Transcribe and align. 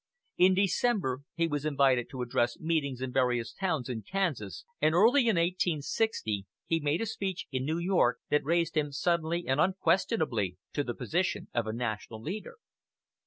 In 0.39 0.55
December 0.55 1.21
he 1.35 1.47
was 1.47 1.63
invited 1.63 2.09
to 2.09 2.23
address 2.23 2.57
meetings 2.59 3.01
in 3.01 3.13
various 3.13 3.53
towns 3.53 3.87
in 3.87 4.01
Kansas, 4.01 4.65
and 4.81 4.95
early 4.95 5.27
in 5.27 5.35
1860 5.35 6.47
he 6.65 6.79
made 6.79 7.01
a 7.01 7.05
speech 7.05 7.45
in 7.51 7.65
New 7.65 7.77
York 7.77 8.17
that 8.31 8.43
raised 8.43 8.75
him 8.75 8.91
suddenly 8.91 9.45
and 9.47 9.61
unquestionably 9.61 10.57
to 10.73 10.83
the 10.83 10.95
position 10.95 11.49
of 11.53 11.67
a 11.67 11.71
national 11.73 12.19
leader. 12.19 12.55